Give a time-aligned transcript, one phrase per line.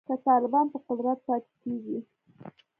[0.07, 1.99] که طالبان په قدرت پاتې کیږي